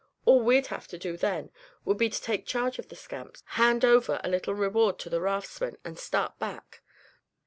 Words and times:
All 0.25 0.41
we'd 0.41 0.65
have 0.73 0.87
to 0.87 0.97
do 0.97 1.15
then 1.15 1.51
would 1.85 1.99
be 1.99 2.09
to 2.09 2.19
take 2.19 2.47
charge 2.47 2.79
of 2.79 2.89
the 2.89 2.95
scamps, 2.95 3.43
hand 3.49 3.85
over 3.85 4.19
a 4.23 4.29
little 4.29 4.55
reward 4.55 4.97
to 5.01 5.11
the 5.11 5.21
raftsmen, 5.21 5.77
and 5.85 5.99
start 5.99 6.39
back. 6.39 6.81